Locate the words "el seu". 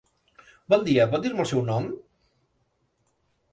1.45-1.63